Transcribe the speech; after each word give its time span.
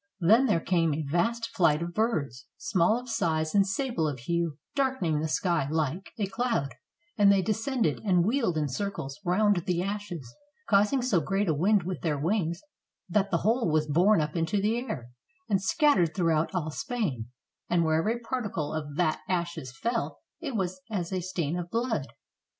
Then 0.19 0.47
there 0.47 0.59
came 0.59 0.95
a 0.95 1.03
vast 1.03 1.49
flight 1.55 1.83
of 1.83 1.93
birds, 1.93 2.47
small 2.57 2.97
of 2.99 3.07
size 3.07 3.53
and 3.53 3.67
sable 3.67 4.07
of 4.07 4.17
hue, 4.21 4.57
darkening 4.73 5.19
the 5.19 5.27
sky 5.27 5.67
like 5.69 6.09
a 6.17 6.25
cloud; 6.25 6.73
and 7.19 7.31
they 7.31 7.43
descended, 7.43 7.99
and 8.03 8.25
wheeled 8.25 8.57
in 8.57 8.67
circles 8.67 9.19
round 9.23 9.57
the 9.57 9.83
ashes, 9.83 10.33
causing 10.67 11.03
so 11.03 11.21
great 11.21 11.47
a 11.47 11.53
wind 11.53 11.83
with 11.83 12.01
their 12.01 12.17
wings 12.17 12.63
that 13.07 13.29
the 13.29 13.37
whole 13.45 13.69
was 13.71 13.85
borne 13.85 14.21
up 14.21 14.35
into 14.35 14.59
the 14.59 14.79
air, 14.79 15.11
and 15.47 15.61
scattered 15.61 16.15
throughout 16.15 16.49
all 16.55 16.71
Spain, 16.71 17.27
and 17.69 17.85
wherever 17.85 18.09
a 18.09 18.19
particle 18.19 18.73
of 18.73 18.95
that 18.95 19.19
ashes 19.29 19.71
fefl 19.83 20.15
it 20.39 20.55
was 20.55 20.81
as 20.89 21.13
a 21.13 21.21
stain 21.21 21.55
of 21.55 21.69
blood. 21.69 22.07